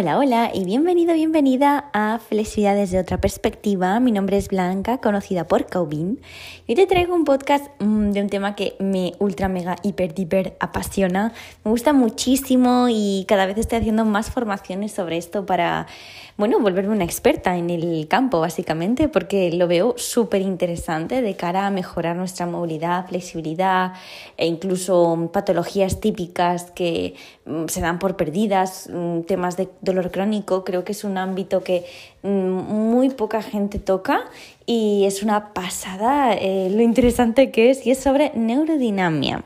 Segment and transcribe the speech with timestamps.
[0.00, 3.98] Hola, hola y bienvenido, bienvenida a Felicidad desde otra perspectiva.
[3.98, 6.20] Mi nombre es Blanca, conocida por Caubin.
[6.68, 10.56] Hoy te traigo un podcast mm, de un tema que me ultra, mega, hiper, hiper
[10.60, 11.32] apasiona.
[11.64, 15.88] Me gusta muchísimo y cada vez estoy haciendo más formaciones sobre esto para,
[16.36, 21.66] bueno, volverme una experta en el campo, básicamente, porque lo veo súper interesante de cara
[21.66, 23.94] a mejorar nuestra movilidad, flexibilidad
[24.36, 30.64] e incluso patologías típicas que mm, se dan por perdidas, mm, temas de dolor crónico
[30.64, 31.84] creo que es un ámbito que
[32.22, 34.24] mm, muy poca gente toca
[34.66, 39.42] y es una pasada eh, lo interesante que es y es sobre neurodinamia.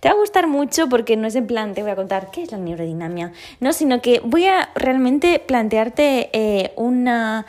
[0.00, 2.42] Te va a gustar mucho porque no es en plan te voy a contar qué
[2.42, 7.46] es la neurodinamia, no, sino que voy a realmente plantearte eh, una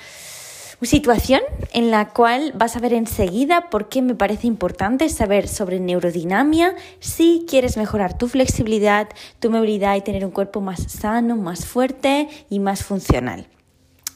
[0.81, 1.41] situación
[1.73, 6.76] en la cual vas a ver enseguida por qué me parece importante saber sobre neurodinamia
[6.99, 9.07] si quieres mejorar tu flexibilidad,
[9.40, 13.48] tu movilidad y tener un cuerpo más sano, más fuerte y más funcional.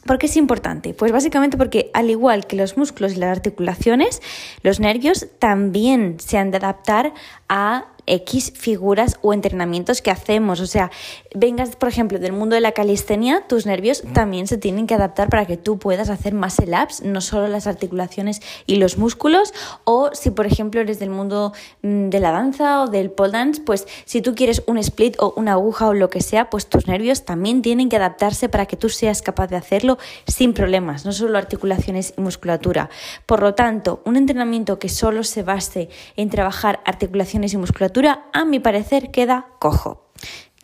[0.05, 0.93] ¿Por qué es importante?
[0.93, 4.21] Pues básicamente porque al igual que los músculos y las articulaciones,
[4.63, 7.13] los nervios también se han de adaptar
[7.47, 10.59] a X figuras o entrenamientos que hacemos.
[10.59, 10.91] O sea,
[11.33, 15.29] vengas, por ejemplo, del mundo de la calistenia, tus nervios también se tienen que adaptar
[15.29, 19.53] para que tú puedas hacer más el ups, no solo las articulaciones y los músculos.
[19.83, 23.61] O si, por ejemplo, eres del mundo mm, de la danza o del pole dance,
[23.61, 26.88] pues si tú quieres un split o una aguja o lo que sea, pues tus
[26.88, 31.11] nervios también tienen que adaptarse para que tú seas capaz de hacerlo sin problemas, no
[31.11, 32.89] solo articulaciones y musculatura.
[33.25, 38.45] Por lo tanto, un entrenamiento que solo se base en trabajar articulaciones y musculatura a
[38.45, 40.05] mi parecer, queda cojo.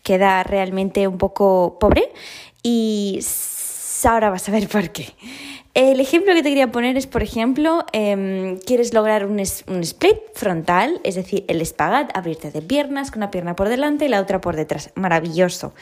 [0.03, 2.11] Queda realmente un poco pobre
[2.61, 3.19] y
[4.05, 5.13] ahora vas a ver por qué.
[5.73, 10.17] El ejemplo que te quería poner es, por ejemplo, em, quieres lograr un, un, split
[10.33, 14.21] frontal, es decir, el espagat, abrirte de piernas con una pierna por delante y la
[14.21, 14.91] otra por detrás.
[14.95, 15.73] Maravilloso.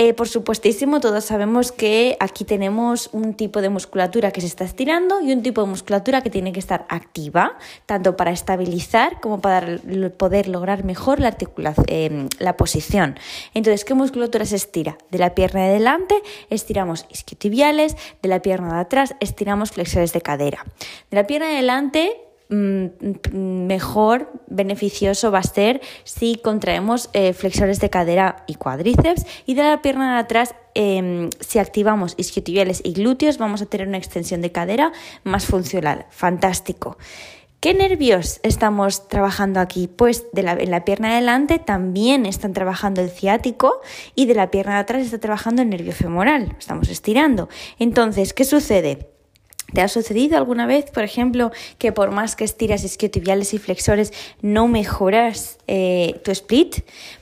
[0.00, 4.62] Eh, por supuestísimo, todos sabemos que aquí tenemos un tipo de musculatura que se está
[4.62, 9.40] estirando y un tipo de musculatura que tiene que estar activa, tanto para estabilizar como
[9.40, 9.80] para
[10.16, 11.36] poder lograr mejor la,
[11.88, 13.18] eh, la posición.
[13.54, 14.96] Entonces, ¿qué musculatura se estira?
[15.10, 16.14] De la pierna de delante
[16.48, 20.64] estiramos isquiotibiales, de la pierna de atrás estiramos flexores de cadera.
[21.10, 27.90] De la pierna de delante mejor beneficioso va a ser si contraemos eh, flexores de
[27.90, 33.36] cadera y cuádriceps y de la pierna de atrás em, si activamos isquiotibiales y glúteos
[33.36, 34.92] vamos a tener una extensión de cadera
[35.24, 36.06] más funcional.
[36.10, 36.96] Fantástico.
[37.60, 39.88] ¿Qué nervios estamos trabajando aquí?
[39.88, 43.80] Pues en la pierna de delante también están trabajando el ciático
[44.14, 46.54] y de la pierna de atrás está trabajando el nervio femoral.
[46.56, 47.48] Estamos estirando.
[47.80, 49.17] Entonces, ¿qué sucede?
[49.72, 54.14] ¿Te ha sucedido alguna vez, por ejemplo, que por más que estiras isquiotibiales y flexores
[54.40, 56.76] no mejoras eh, tu split?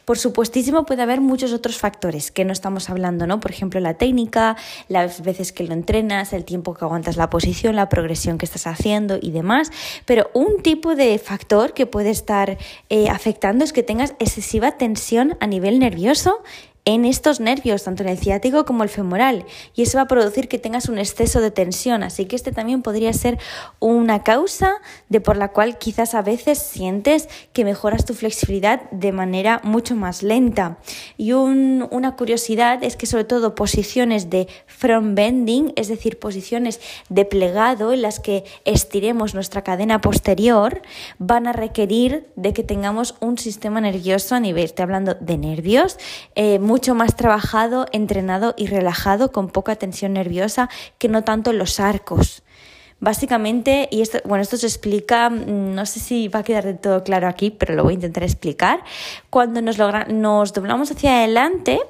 [0.05, 3.41] Por supuestísimo puede haber muchos otros factores que no estamos hablando, ¿no?
[3.41, 4.57] Por ejemplo, la técnica,
[4.89, 8.69] las veces que lo entrenas, el tiempo que aguantas la posición, la progresión que estás
[8.69, 9.73] haciendo y demás.
[10.05, 12.59] Pero un tipo de factor que puede estar
[12.91, 16.45] eh, afectando es que tengas excesiva tensión a nivel nervioso
[16.87, 20.49] en estos nervios, tanto en el ciático como el femoral, y eso va a producir
[20.49, 22.05] que tengas un exceso de tensión.
[22.05, 23.39] Así que este también podría ser
[23.81, 24.77] una causa
[25.09, 29.97] de por la cual quizás a veces sientes que mejoras tu flexibilidad de manera mucho
[29.97, 30.79] más lenta.
[31.17, 37.25] Y una curiosidad es que sobre todo posiciones de front bending, es decir, posiciones de
[37.25, 40.83] plegado en las que estiremos nuestra cadena posterior,
[41.19, 45.99] van a requerir de que tengamos un sistema nervioso a nivel, estoy hablando de nervios,
[46.37, 51.81] eh, mucho más trabajado, entrenado y relajado con poca tensión nerviosa que no tanto los
[51.81, 52.43] arcos.
[53.01, 56.75] Básicamente, y esto, bueno, esto se explica, mm, no sé si va a quedar de
[56.75, 58.85] todo claro aquí, pero lo voy a intentar explicar.
[59.31, 59.79] Cuando nos,
[60.09, 61.81] nos doblamos hacia adelante,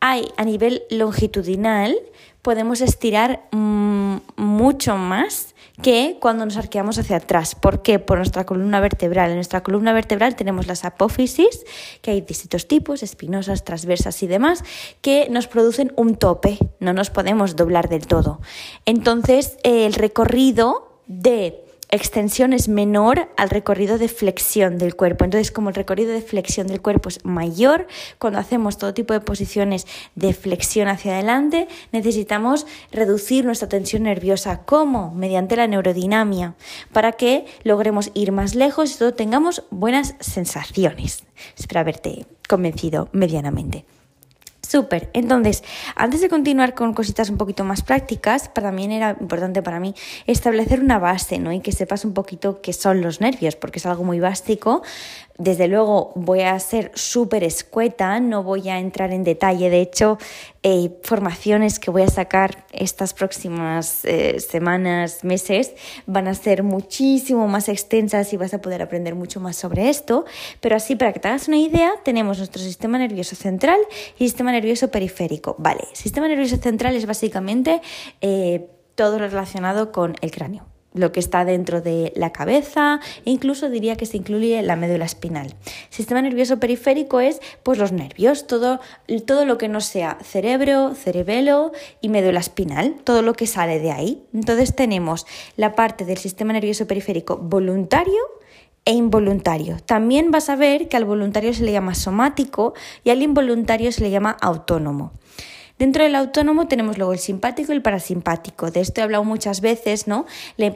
[0.00, 1.94] hay a nivel longitudinal,
[2.40, 7.54] podemos estirar mm, mucho más que cuando nos arqueamos hacia atrás.
[7.54, 7.98] ¿Por qué?
[7.98, 9.30] Por nuestra columna vertebral.
[9.30, 11.64] En nuestra columna vertebral tenemos las apófisis,
[12.02, 14.64] que hay distintos tipos, espinosas, transversas y demás,
[15.00, 16.58] que nos producen un tope.
[16.80, 18.40] No nos podemos doblar del todo.
[18.84, 25.24] Entonces, el recorrido de extensión es menor al recorrido de flexión del cuerpo.
[25.24, 27.86] Entonces, como el recorrido de flexión del cuerpo es mayor,
[28.18, 34.62] cuando hacemos todo tipo de posiciones de flexión hacia adelante, necesitamos reducir nuestra tensión nerviosa.
[34.64, 35.14] ¿Cómo?
[35.14, 36.54] Mediante la neurodinamia,
[36.92, 41.24] para que logremos ir más lejos y todo tengamos buenas sensaciones.
[41.58, 43.84] Espero haberte convencido medianamente.
[44.72, 45.10] Súper.
[45.12, 45.62] Entonces,
[45.96, 49.94] antes de continuar con cositas un poquito más prácticas, también era importante para mí
[50.26, 51.52] establecer una base, ¿no?
[51.52, 54.80] Y que sepas un poquito qué son los nervios, porque es algo muy básico.
[55.38, 59.70] Desde luego voy a ser súper escueta, no voy a entrar en detalle.
[59.70, 60.18] De hecho,
[60.62, 65.72] eh, formaciones que voy a sacar estas próximas eh, semanas, meses,
[66.06, 70.24] van a ser muchísimo más extensas y vas a poder aprender mucho más sobre esto.
[70.60, 73.80] Pero así, para que te hagas una idea, tenemos nuestro sistema nervioso central
[74.18, 75.56] y sistema nervioso periférico.
[75.58, 77.80] Vale, sistema nervioso central es básicamente
[78.20, 83.30] eh, todo lo relacionado con el cráneo lo que está dentro de la cabeza e
[83.30, 85.54] incluso diría que se incluye la médula espinal.
[85.90, 88.80] Sistema nervioso periférico es pues los nervios, todo,
[89.26, 93.92] todo lo que no sea cerebro, cerebelo y médula espinal, todo lo que sale de
[93.92, 94.22] ahí.
[94.32, 98.20] Entonces tenemos la parte del sistema nervioso periférico voluntario
[98.84, 99.76] e involuntario.
[99.86, 102.74] También vas a ver que al voluntario se le llama somático
[103.04, 105.12] y al involuntario se le llama autónomo.
[105.82, 108.70] Dentro del autónomo tenemos luego el simpático y el parasimpático.
[108.70, 110.26] De esto he hablado muchas veces, ¿no?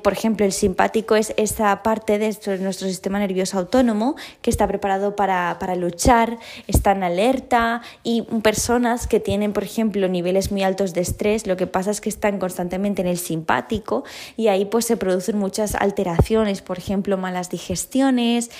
[0.02, 5.14] por ejemplo, el simpático es esa parte de nuestro sistema nervioso autónomo que está preparado
[5.14, 10.92] para, para luchar, está en alerta y personas que tienen, por ejemplo, niveles muy altos
[10.92, 14.02] de estrés, lo que pasa es que están constantemente en el simpático
[14.36, 18.50] y ahí pues se producen muchas alteraciones, por ejemplo, malas digestiones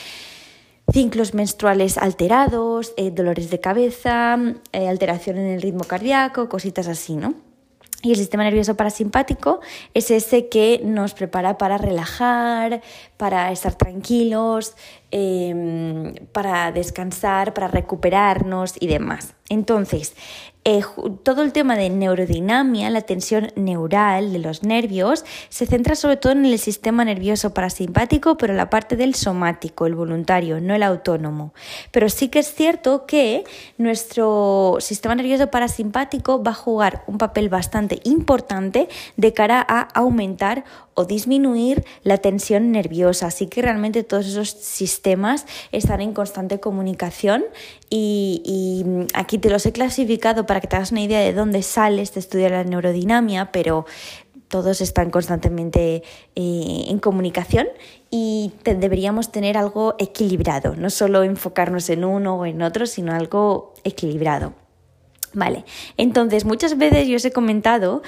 [0.93, 4.39] ciclos menstruales alterados, eh, dolores de cabeza,
[4.73, 7.35] eh, alteración en el ritmo cardíaco, cositas así, ¿no?
[8.03, 9.61] Y el sistema nervioso parasimpático
[9.95, 12.83] es ese que nos prepara para relajar,
[13.17, 14.77] para estar tranquilos,
[15.11, 19.35] em, para descansar, para recuperarnos y demás.
[19.49, 20.15] Entonces,
[20.69, 20.83] eh,
[21.23, 26.33] todo el tema de neurodinamia, la tensión neural de los nervios, se centra sobre todo
[26.33, 31.55] en el sistema nervioso parasimpático, pero la parte del somático, el voluntario, no el autónomo.
[31.93, 33.45] Pero sí que es cierto que
[33.79, 40.65] nuestro sistema nervioso parasimpático va a jugar un papel bastante importante de cara a aumentar
[40.97, 43.29] o disminuir la tensión nerviosa.
[43.29, 47.45] Así que realmente todos esos sistemas están en constante comunicación
[47.89, 48.85] y,
[49.15, 52.21] aquí te los he clasificado para que te hagas una idea de dónde sale este
[52.39, 53.85] de la neurodinamia, pero
[54.49, 56.03] todos están constantemente
[56.35, 57.67] eh, en comunicación
[58.11, 63.75] y deberíamos tener algo equilibrado, no solo enfocarnos en uno o en otro, sino algo
[63.85, 64.55] equilibrado.
[65.37, 65.67] Vale,
[65.99, 68.03] entonces muchas veces yo os he comentado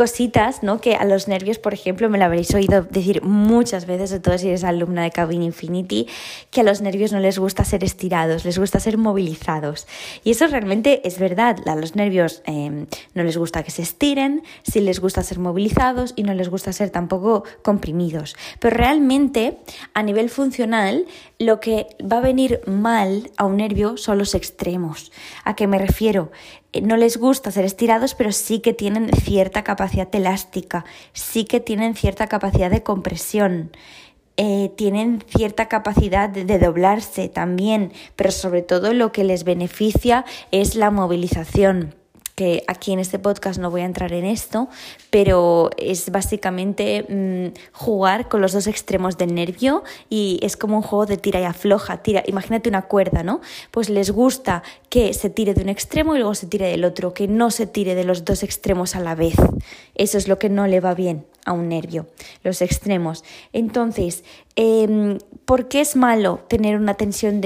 [0.00, 0.80] cositas, ¿no?
[0.80, 4.38] Que a los nervios, por ejemplo, me lo habréis oído decir muchas veces, sobre todo
[4.38, 6.08] si eres alumna de Cabin Infinity,
[6.50, 9.86] que a los nervios no les gusta ser estirados, les gusta ser movilizados.
[10.24, 11.58] Y eso realmente es verdad.
[11.68, 16.14] A los nervios em, no les gusta que se estiren, sí les gusta ser movilizados
[16.16, 18.36] y no les gusta ser tampoco comprimidos.
[18.58, 19.58] Pero realmente,
[19.92, 21.04] a nivel funcional,
[21.40, 25.10] lo que va a venir mal a un nervio son los extremos.
[25.42, 26.30] ¿A qué me refiero?
[26.72, 30.84] Eh, no les gusta ser estirados, pero sí que tienen cierta capacidad elástica,
[31.14, 33.72] sí que tienen cierta capacidad de compresión.
[34.36, 40.76] Eh, tienen cierta capacidad de, doblarse también, pero sobre todo lo que les beneficia es
[40.76, 41.99] la movilización
[42.40, 44.70] que aquí en este podcast no voy a entrar en esto,
[45.10, 50.82] pero es básicamente mm, jugar con los dos extremos del nervio y es como un
[50.82, 53.42] juego de tira y afloja, tira, imagínate una cuerda, ¿no?
[53.70, 57.12] Pues les gusta que se tire de un extremo y luego se tire del otro,
[57.12, 59.34] que no se tire de los dos extremos a la vez.
[59.94, 62.06] Eso es lo que no le va bien a un nervio,
[62.42, 63.24] los extremos.
[63.52, 64.24] Entonces,
[64.56, 67.40] em, ¿por qué es malo tener una tensión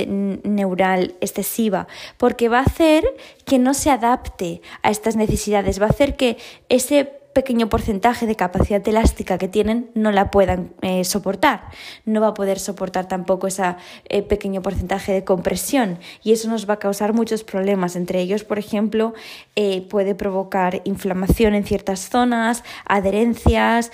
[0.45, 1.87] neural excesiva?
[2.17, 3.05] Porque va a hacer
[3.45, 8.37] que no se adapte a estas necesidades, va a hacer que ese pequeño porcentaje de
[8.37, 11.65] capacidad elástica que tienen no la puedan eh, soportar.
[12.07, 13.77] No va a poder soportar tampoco ese
[14.09, 17.97] eh, pequeño porcentaje de compresión y eso nos va a causar muchos problemas.
[17.97, 19.13] Entre ellos, por ejemplo,
[19.57, 23.91] eh, puede provocar inflamación en ciertas zonas, adherencias,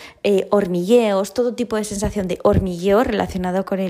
[0.51, 3.81] hormigueos, todo tipo de sensación de hormigueo relacionado con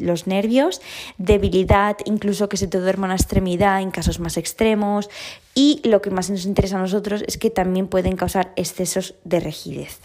[0.00, 0.82] los nervios,
[1.16, 5.08] debilidad, incluso que se te duerma una extremidad en casos más extremos,
[5.54, 9.40] y lo que más nos interesa a nosotros es que también pueden causar excesos de
[9.40, 10.00] rigidez.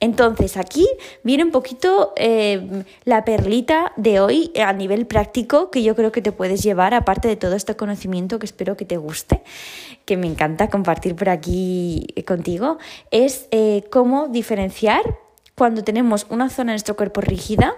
[0.00, 0.86] Entonces aquí
[1.24, 6.22] viene un poquito eh, la perlita de hoy a nivel práctico que yo creo que
[6.22, 9.42] te puedes llevar, aparte de todo este conocimiento que espero que te guste,
[10.04, 12.78] que me encanta compartir por aquí contigo,
[13.10, 15.02] es eh, cómo diferenciar
[15.56, 17.74] cuando tenemos una zona de nuestro cuerpo rígida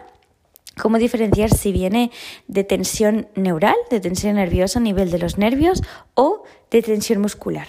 [0.81, 2.11] cómo diferenciar si viene
[2.49, 5.83] de tensión neural, de tensión nerviosa a nivel de los nervios
[6.15, 7.67] o de tensión muscular.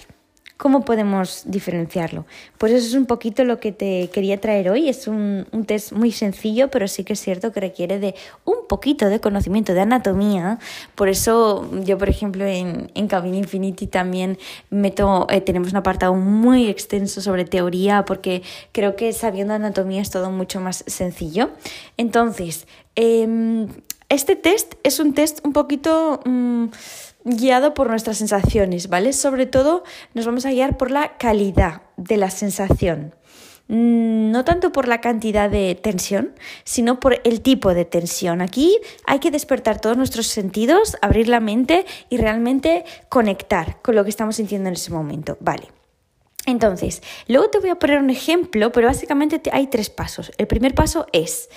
[0.62, 2.24] ¿Cómo podemos diferenciarlo?
[2.56, 4.88] Pues eso es un poquito lo que te quería traer hoy.
[4.88, 8.14] Es un, test muy sencillo, pero sí que es cierto que requiere de
[8.44, 10.60] un poquito de conocimiento de anatomía.
[10.94, 14.38] Por eso yo, por ejemplo, en, en Cabin Infinity también
[14.70, 20.10] meto, eh, tenemos un apartado muy extenso sobre teoría, porque creo que sabiendo anatomía es
[20.10, 21.50] todo mucho más sencillo.
[21.96, 23.66] Entonces, em,
[24.08, 26.20] este test es un test un poquito...
[26.24, 26.66] Mm,
[27.24, 29.12] guiado por nuestras sensaciones, ¿vale?
[29.12, 33.14] Sobre todo nos vamos a guiar por la calidad de la sensación.
[33.68, 38.40] Mm, no tanto por la cantidad de tensión, sino por el tipo de tensión.
[38.40, 44.04] Aquí hay que despertar todos nuestros sentidos, abrir la mente y realmente conectar con lo
[44.04, 45.38] que estamos sintiendo en ese momento.
[45.40, 45.68] Vale.
[46.44, 50.32] Entonces, luego te voy a poner un ejemplo, pero básicamente hay tres pasos.
[50.38, 51.48] El primer paso es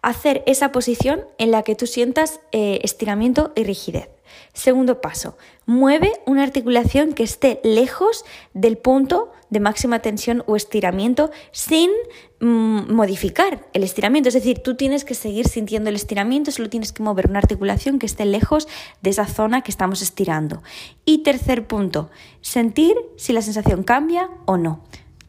[0.00, 4.08] hacer esa posición en la que tú sientas eh, estiramiento y rigidez.
[4.52, 11.30] Segundo paso, mueve una articulación que esté lejos del punto de máxima tensión o estiramiento
[11.52, 11.90] sin
[12.40, 14.28] mm, modificar el estiramiento.
[14.28, 17.98] Es decir, tú tienes que seguir sintiendo el estiramiento, solo tienes que mover una articulación
[17.98, 18.68] que esté lejos
[19.02, 20.62] de esa zona que estamos estirando.
[21.04, 24.84] Y tercer punto, sentir si la sensación cambia o no.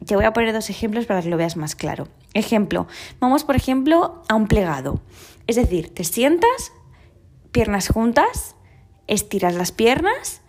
[0.06, 2.08] Te voy a poner dos ejemplos para que lo veas más claro.
[2.32, 2.86] Ejemplo,
[3.18, 5.00] vamos por ejemplo a un plegado.
[5.46, 6.72] Es decir, te sientas,
[7.52, 8.54] piernas juntas,
[9.10, 10.40] estiras las piernas,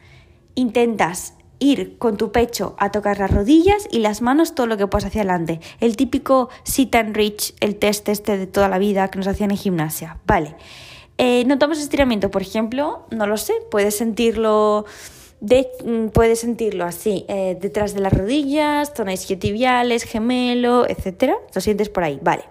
[0.56, 4.88] intentas ir con tu pecho a tocar las rodillas y las manos todo lo que
[4.88, 5.60] puedas hacia adelante.
[5.80, 9.52] El típico sit and reach, el test este de toda la vida que nos hacían
[9.52, 10.18] en gimnasia.
[10.26, 10.56] Vale.
[11.18, 14.86] Eh, notamos estiramiento, por ejemplo, no lo sé, puedes sentirlo
[15.40, 21.34] mm, puedes sentirlo así, eh, detrás de las rodillas, zona isquiotibiales, gemelo, etc.
[21.54, 22.44] Lo sientes por ahí, vale.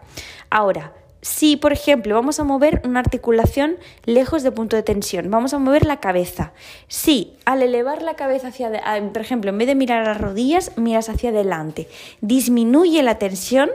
[0.50, 5.52] Ahora, si, por ejemplo, vamos a mover una articulación lejos de punto de tensión, vamos
[5.54, 6.52] a mover la cabeza.
[6.88, 8.70] Si al elevar la cabeza hacia,
[9.12, 11.88] por ejemplo, en vez de mirar a las rodillas, miras hacia adelante,
[12.20, 13.70] disminuye la tensión,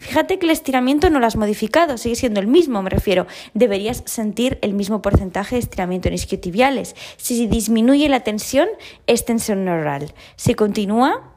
[0.00, 3.26] Fíjate que el estiramiento no lo has modificado, sigue siendo el mismo, me refiero.
[3.52, 6.96] Deberías sentir el mismo porcentaje de estiramiento en isquiotibiales.
[7.18, 8.66] Si disminuye la tensión,
[9.06, 10.14] es tensión neural.
[10.36, 11.29] Si continúa,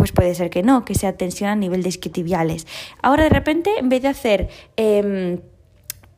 [0.00, 2.66] pues puede ser que no, que sea tensión a nivel de isquiotibiales.
[3.02, 4.48] Ahora de repente, en vez de hacer...
[4.76, 5.40] Em,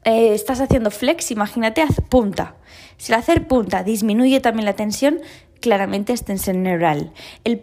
[0.05, 2.55] eh, estás haciendo flex, imagínate, haz punta.
[2.97, 5.21] Si al hacer punta disminuye también la tensión,
[5.61, 7.13] claramente es tensión neural.
[7.43, 7.61] El,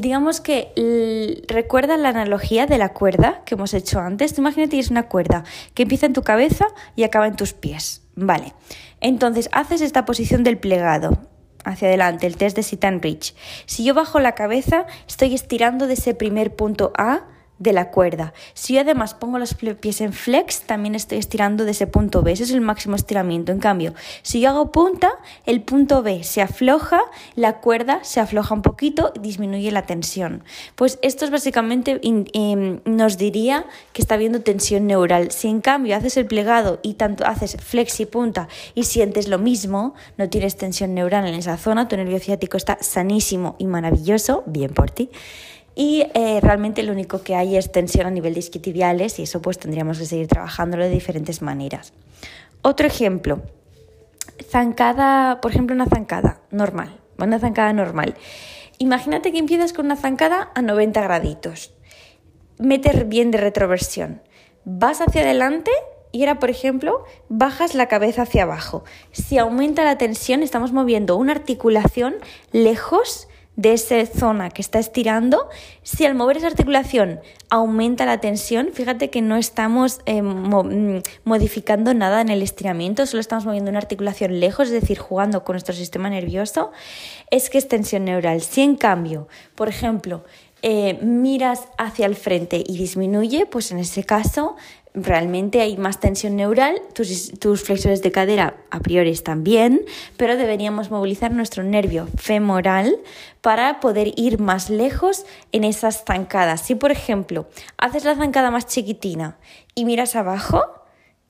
[0.00, 4.38] digamos que recuerda la analogía de la cuerda que hemos hecho antes.
[4.38, 8.02] imagínate que es una cuerda que empieza en tu cabeza y acaba en tus pies.
[8.14, 8.54] Vale.
[9.02, 11.18] Entonces haces esta posición del plegado
[11.64, 13.34] hacia adelante, el test de sit and reach.
[13.66, 17.26] Si yo bajo la cabeza, estoy estirando de ese primer punto A
[17.60, 18.32] de la cuerda.
[18.54, 22.32] Si yo además pongo los pies en flex, también estoy estirando de ese punto B.
[22.32, 23.52] Ese es el máximo estiramiento.
[23.52, 25.12] En cambio, si yo hago punta,
[25.46, 27.02] el punto B se afloja,
[27.36, 30.42] la cuerda se afloja un poquito disminuye la tensión.
[30.74, 35.30] Pues esto es básicamente em, nos diría que está habiendo tensión neural.
[35.30, 39.38] Si en cambio haces el plegado y tanto haces flex y punta y sientes lo
[39.38, 44.44] mismo, no tienes tensión neural en esa zona, tu nervio ciático está sanísimo y maravilloso,
[44.46, 45.10] bien por ti
[45.80, 49.40] y eh, realmente lo único que hay es tensión a nivel de isquiotibiales y eso
[49.40, 51.94] pues tendríamos que seguir trabajándolo de diferentes maneras.
[52.60, 53.40] Otro ejemplo,
[54.44, 58.14] zancada, por ejemplo una zancada normal, una zancada normal.
[58.76, 61.72] Imagínate que empiezas con una zancada a 90 graditos.
[62.58, 64.20] Meter bien de retroversión.
[64.66, 65.70] Vas hacia adelante
[66.12, 68.84] y ahora, por ejemplo, bajas la cabeza hacia abajo.
[69.12, 72.16] Si aumenta la tensión, estamos moviendo una articulación
[72.52, 73.29] lejos
[73.60, 75.50] de esa zona que está estirando,
[75.82, 81.92] si al mover esa articulación aumenta la tensión, fíjate que no estamos eh, mm, modificando
[81.92, 85.74] nada en el estiramiento, solo estamos moviendo una articulación lejos, es decir, jugando con nuestro
[85.74, 86.72] sistema nervioso,
[87.30, 88.40] es que es tensión neural.
[88.40, 90.24] Si en cambio, por ejemplo,
[90.62, 94.56] eh, miras hacia el frente y disminuye, pues en ese caso
[94.94, 99.82] realmente hay más tensión neural, tus, tus, flexores de cadera a priori están bien,
[100.16, 102.96] pero deberíamos movilizar nuestro nervio femoral
[103.40, 106.62] para poder ir más lejos en esas zancadas.
[106.62, 107.46] Si, por ejemplo,
[107.78, 109.36] haces la zancada más chiquitina
[109.74, 110.79] y miras abajo,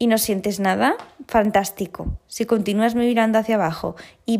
[0.02, 0.96] y no sientes nada,
[1.28, 2.06] fantástico.
[2.26, 4.38] Si continúas mirando hacia abajo y,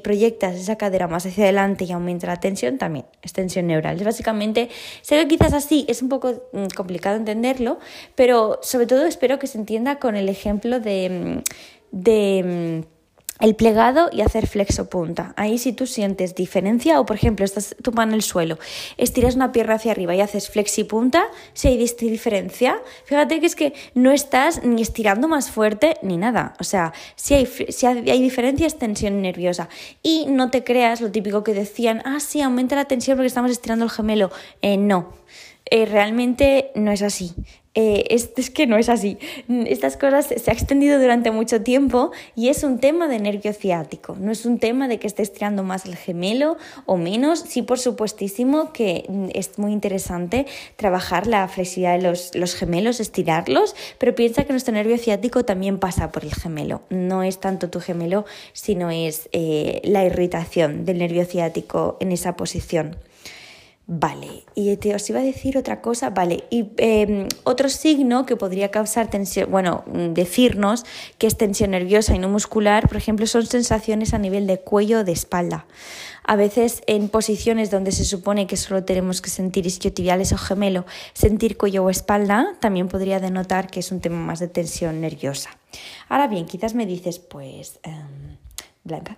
[0.00, 3.96] proyectas esa cadera más hacia adelante y aumenta la tensión, también es tensión neural.
[3.96, 4.68] Es básicamente,
[5.00, 7.78] sé que quizás así es un poco mm, complicado entenderlo,
[8.16, 12.97] pero sobre todo espero que se entienda con el ejemplo de, mm, de mm,
[13.40, 15.32] el plegado y hacer flexo punta.
[15.36, 18.58] Ahí si tú sientes diferencia o por ejemplo estás tu mano en el suelo,
[18.96, 23.56] estiras una pierna hacia arriba y haces flexi punta, si hay diferencia, fíjate que es
[23.56, 26.54] que no estás ni estirando más fuerte ni nada.
[26.60, 29.68] O sea, si hay, si hay diferencia es tensión nerviosa.
[30.02, 33.50] Y no te creas lo típico que decían, ah, sí, aumenta la tensión porque estamos
[33.50, 34.30] estirando el gemelo.
[34.62, 35.12] Eh, no.
[35.70, 37.34] Eh, realmente no es así.
[37.80, 39.18] Eh, es, que no es así.
[39.48, 44.16] Estas cosas se ha extendido durante mucho tiempo y es un tema de nervio ciático.
[44.18, 46.56] No es un tema de que estés tirando más el gemelo
[46.86, 47.38] o menos.
[47.38, 54.12] Sí, por supuestísimo que es muy interesante trabajar la flexibilidad de los, gemelos, estirarlos, pero
[54.16, 56.82] piensa que nuestro nervio ciático también pasa por el gemelo.
[56.90, 62.34] No es tanto tu gemelo, sino es eh, la irritación del nervio ciático en esa
[62.34, 62.96] posición.
[63.90, 68.36] Vale, y te os iba a decir otra cosa, vale, y em, otro signo que
[68.36, 70.84] podría causar tensión, bueno, mm, decirnos
[71.16, 75.00] que es tensión nerviosa y no muscular, por ejemplo, son sensaciones a nivel de cuello
[75.00, 75.64] o de espalda.
[76.22, 80.84] A veces en posiciones donde se supone que solo tenemos que sentir isquiotibiales o gemelo,
[81.14, 85.48] sentir cuello o espalda también podría denotar que es un tema más de tensión nerviosa.
[86.10, 87.80] Ahora bien, quizás me dices, pues...
[87.84, 88.36] Em,
[88.84, 89.16] Blanca.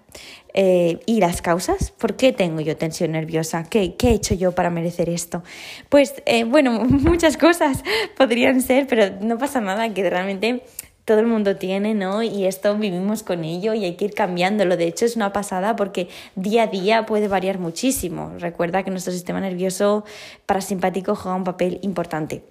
[0.53, 1.93] Eh, ¿Y las causas?
[1.93, 3.65] ¿Por qué tengo yo tensión nerviosa?
[3.65, 5.43] ¿Qué, he hecho yo para merecer esto?
[5.89, 7.83] Pues eh, bueno, muchas cosas
[8.17, 10.63] podrían ser, pero no pasa nada, que realmente
[11.05, 12.23] todo el mundo tiene, ¿no?
[12.23, 14.77] Y esto vivimos con ello y hay que ir cambiándolo.
[14.77, 18.33] De hecho, es una pasada porque día a día puede variar muchísimo.
[18.39, 20.05] Recuerda que nuestro sistema nervioso
[20.47, 22.45] parasimpático juega un papel importante.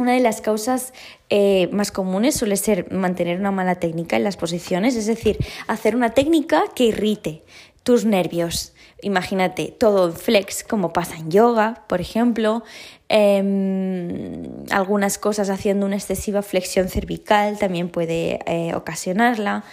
[0.00, 0.94] Una de las causas
[1.28, 5.94] eh, más comunes suele ser mantener una mala técnica en las posiciones, es decir, hacer
[5.94, 7.42] una técnica que irrite
[7.82, 8.72] tus nervios.
[9.02, 12.62] Imagínate todo en flex, como pasa en yoga, por ejemplo,
[13.10, 19.64] em, algunas cosas haciendo una excesiva flexión cervical también puede eh, ocasionarla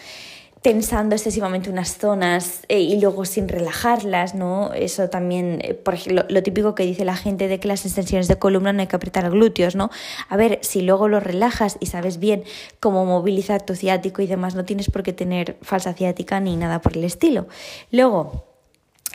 [0.68, 4.74] tensando excesivamente unas zonas eh, y luego sin relajarlas, ¿no?
[4.74, 8.28] Eso también, eh, por ejemplo, lo, típico que dice la gente de que las extensiones
[8.28, 9.90] de columna no hay que apretar glúteos, ¿no?
[10.28, 12.44] A ver, si luego los relajas y sabes bien
[12.82, 16.82] cómo movilizar tu ciático y demás, no tienes por qué tener falsa ciática ni nada
[16.82, 17.48] por el estilo.
[17.90, 18.47] Luego,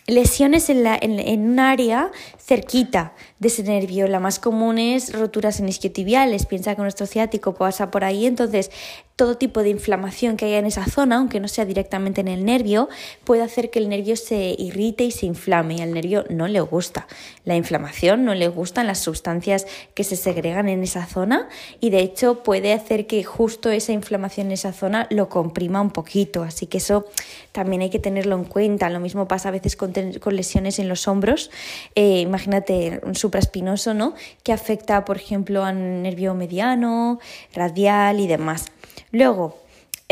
[0.09, 4.09] Lesiones en, la, en, un área cerquita de ese nervio.
[4.09, 6.47] La más común es roturas en isquiotibiales.
[6.47, 8.71] Piensa que nuestro ciático pasa por ahí, entonces
[9.15, 12.45] todo tipo de inflamación que haya en esa zona, aunque no sea directamente en el
[12.45, 12.89] nervio,
[13.23, 16.61] puede hacer que el nervio se irrite y se inflame y al nervio no le
[16.61, 17.07] gusta.
[17.45, 22.01] La inflamación no le gustan las sustancias que se segregan en esa zona y de
[22.01, 26.43] hecho puede hacer que justo esa inflamación en esa zona lo comprima un poquito.
[26.43, 27.07] Así que eso
[27.53, 28.89] también hay que tenerlo en cuenta.
[28.89, 29.92] Lo mismo pasa a veces con,
[30.31, 31.51] lesiones en los hombros.
[31.95, 34.15] Eh, imagínate un supraespinoso, ¿no?
[34.43, 37.21] Que afecta, por ejemplo, al nervio mediano,
[37.55, 38.67] radial y demás.
[39.11, 39.63] Luego,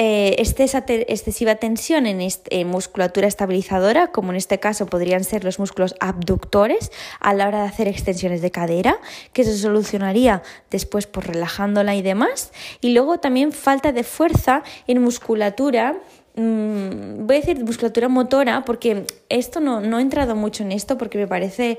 [0.03, 6.90] eh, excesiva tensión en, musculatura estabilizadora, como en este caso podrían ser los músculos abductores
[7.21, 8.99] a la hora de hacer extensiones de cadera,
[9.35, 12.51] que se solucionaría después por relajándola y demás.
[12.81, 16.01] Y luego también falta de fuerza en musculatura
[16.40, 20.96] mm, voy a decir musculatura motora porque esto no, no he entrado mucho en esto
[20.98, 21.79] porque me parece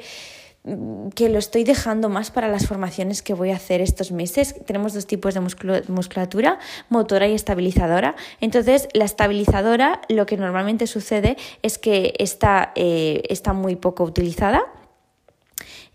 [1.16, 4.56] que lo estoy dejando más para las formaciones que voy a hacer estos meses.
[4.66, 8.16] Tenemos dos tipos de musculatura, motora y estabilizadora.
[8.42, 14.62] Entonces, la estabilizadora lo que normalmente sucede es que está, eh, está muy poco utilizada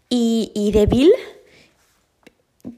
[0.08, 1.12] y débil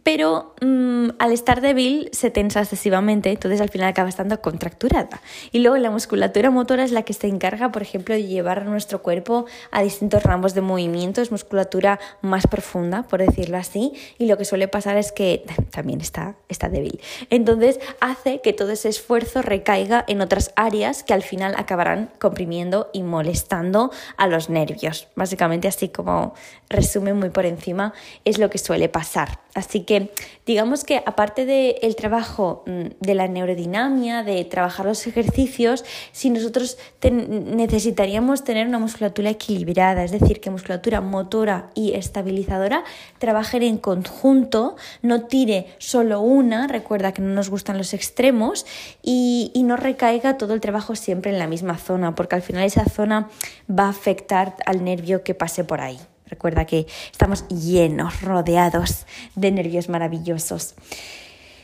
[0.02, 5.20] pero mm, al estar débil se tensa excesivamente, entonces al final acaba estando contracturada.
[5.52, 8.64] Y luego la musculatura motora es la que se encarga, por ejemplo, de llevar a
[8.64, 14.26] nuestro cuerpo a distintos ramos de movimiento, es musculatura más profunda, por decirlo así, y
[14.26, 17.00] lo que suele pasar es que también está, está débil.
[17.30, 22.90] Entonces hace que todo ese esfuerzo recaiga en otras áreas que al final acabarán comprimiendo
[22.92, 25.08] y molestando a los nervios.
[25.14, 26.34] Básicamente así como
[26.68, 27.92] resumen muy por encima
[28.24, 29.40] es lo que suele pasar.
[29.58, 30.12] Así que
[30.46, 36.78] digamos que aparte del trabajo mm, de la neurodinamia, de trabajar los ejercicios, si nosotros
[37.02, 42.84] necesitaríamos tener una musculatura equilibrada, es decir, que musculatura motora y estabilizadora
[43.18, 48.64] trabajen en conjunto, no tire solo una, recuerda que no nos gustan los extremos,
[49.02, 52.64] y, y no recaiga todo el trabajo siempre en la misma zona, porque al final
[52.64, 53.28] esa zona
[53.68, 55.98] va a afectar al nervio que pase por ahí.
[56.28, 60.74] Recuerda que estamos llenos, rodeados de nervios maravillosos.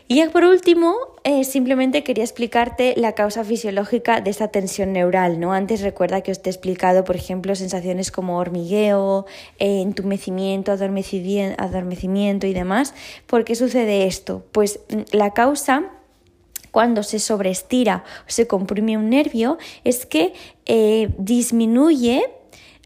[0.06, 5.40] Y ya por último, eh, simplemente quería explicarte la causa fisiológica de esta tensión neural.
[5.40, 5.54] ¿no?
[5.54, 9.24] Antes recuerda que os he explicado, por ejemplo, sensaciones como hormigueo,
[9.58, 12.92] eh, entumecimiento, adormecimiento y demás.
[13.26, 14.44] ¿Por qué sucede esto?
[14.52, 15.90] Pues mm, la causa
[16.70, 20.34] cuando se sobreestira o se comprime un nervio es que
[20.66, 22.24] eh, disminuye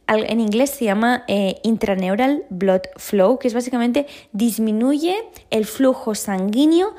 [0.09, 5.17] en inglés se llama eh, intraneural blood flow, que es básicamente disminuye
[5.51, 6.95] el flujo sanguíneo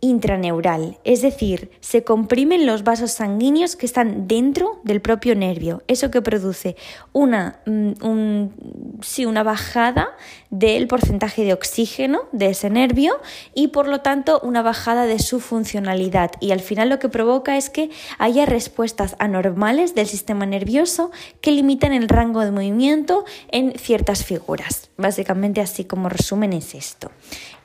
[0.00, 5.82] intraneural, es decir, se comprimen los vasos sanguíneos que están dentro del propio nervio.
[5.88, 6.76] Eso que produce
[7.12, 10.10] una, mm, sí, una bajada
[10.50, 13.18] del porcentaje de oxígeno de ese nervio
[13.54, 16.32] y por lo tanto una bajada de su funcionalidad.
[16.40, 21.52] Y al final lo que provoca es que haya respuestas anormales del sistema nervioso que
[21.52, 24.90] limitan el rango de movimiento en ciertas figuras.
[24.96, 27.10] Básicamente así como resumen es esto.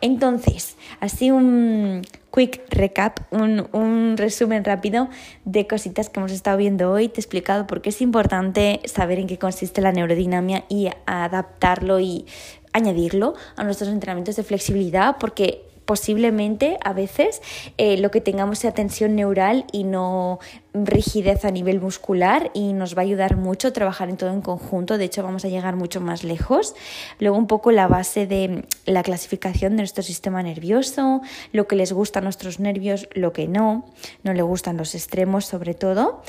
[0.02, 2.02] Entonces, así un
[2.34, 5.10] quick recap, un, resumen rápido
[5.46, 7.08] de cositas que hemos estado viendo hoy.
[7.08, 12.00] Te he explicado por qué es importante saber en qué consiste la neurodinamia y adaptarlo
[12.00, 12.26] y
[12.74, 17.42] añadirlo a nuestros entrenamientos de flexibilidad, porque posiblemente a veces
[17.78, 20.40] eh, lo que tengamos sea tensión neural y no
[20.74, 24.42] rigidez a nivel muscular y nos va a ayudar mucho a trabajar en todo en
[24.42, 24.98] conjunto.
[24.98, 26.76] De hecho, vamos a llegar mucho más lejos.
[27.20, 31.92] Luego, un poco la base de la clasificación de nuestro sistema nervioso, lo que les
[31.92, 33.86] gusta a nuestros nervios, lo que no,
[34.24, 36.22] no le gustan los extremos sobre todo.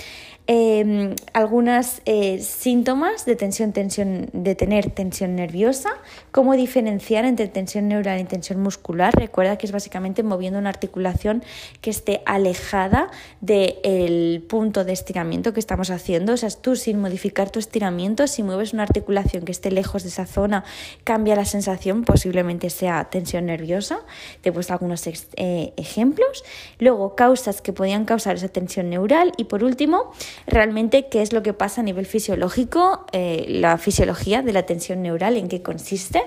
[0.49, 5.91] Em, algunos eh, síntomas de tensión, tensión, de tener tensión nerviosa,
[6.33, 9.15] cómo diferenciar entre tensión neural y tensión muscular.
[9.15, 11.45] Recuerda que es básicamente moviendo una articulación
[11.81, 13.09] que esté alejada
[13.41, 16.33] del punto de estiramiento que estamos haciendo.
[16.33, 20.09] O sea, tú sin modificar tu estiramiento, si mueves una articulación que esté lejos de
[20.09, 20.65] esa zona,
[21.05, 24.01] cambia la sensación, posiblemente sea tensión nerviosa.
[24.41, 26.45] Te he puesto algunos eh, ejemplos.
[26.79, 29.33] Luego, causas que podían causar esa tensión neural.
[29.37, 30.13] Y por último,
[30.47, 35.03] realmente qué es lo que pasa a nivel fisiológico, eh, la fisiología de la tensión
[35.03, 36.23] neural, en qué consiste.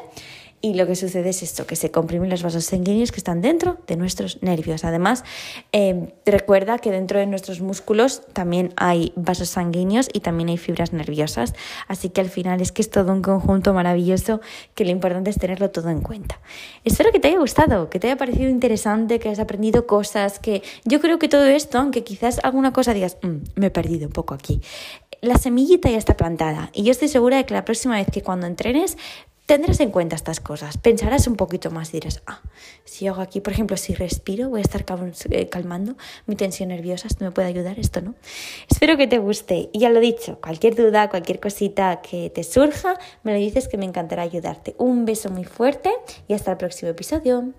[0.62, 3.78] Y lo que sucede es esto, que se comprimen los vasos sanguíneos que están dentro
[3.86, 4.84] de nuestros nervios.
[4.84, 5.24] Además,
[5.72, 10.92] eh, recuerda que dentro de nuestros músculos también hay vasos sanguíneos y también hay fibras
[10.92, 11.54] nerviosas.
[11.88, 14.42] Así que al final es que es todo un conjunto maravilloso
[14.74, 16.40] que lo importante es tenerlo todo en cuenta.
[16.84, 20.64] Espero que te haya gustado, que te haya parecido interesante, que hayas aprendido cosas, que
[20.84, 24.14] yo creo que todo esto, aunque quizás alguna cosa digas, mm, me he perdido un
[24.14, 24.62] poco aquí,
[25.22, 28.22] la semillita ya está plantada y yo estoy segura de que la próxima vez que
[28.22, 28.98] cuando entrenes
[29.46, 32.42] tendrás en cuenta estas cosas, pensarás un poquito más y dirás, ah,
[32.84, 34.86] si hago aquí, por ejemplo, si respiro, voy a estar
[35.30, 38.16] eh, calmando mi tensión nerviosa, esto me puede ayudar, esto no.
[38.70, 42.98] Espero que te guste y ya lo dicho, cualquier duda, cualquier cosita que te surja,
[43.24, 44.76] me lo dices que me encantará ayudarte.
[44.78, 45.92] Un beso muy fuerte
[46.28, 47.54] y hasta el próximo episodio.